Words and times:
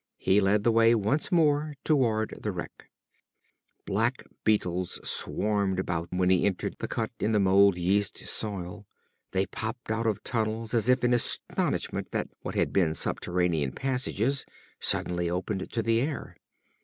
He 0.17 0.39
led 0.41 0.63
the 0.63 0.71
way 0.71 0.95
once 0.95 1.31
more 1.31 1.75
toward 1.83 2.33
the 2.41 2.51
wreck. 2.51 2.89
Black 3.85 4.23
beetles 4.43 4.99
swarmed 5.07 5.77
about 5.79 6.07
when 6.09 6.31
he 6.31 6.43
entered 6.47 6.75
the 6.79 6.87
cut 6.87 7.11
in 7.19 7.33
the 7.33 7.39
mould 7.39 7.77
yeast 7.77 8.17
soil. 8.17 8.87
They 9.29 9.45
popped 9.45 9.91
out 9.91 10.07
of 10.07 10.23
tunnels 10.23 10.73
as 10.73 10.89
if 10.89 11.03
in 11.03 11.13
astonishment 11.13 12.07
that 12.13 12.29
what 12.41 12.55
had 12.55 12.73
been 12.73 12.95
subterranean 12.95 13.73
passages 13.73 14.43
suddenly 14.79 15.29
opened 15.29 15.71
to 15.71 15.83
the 15.83 16.01
air. 16.01 16.35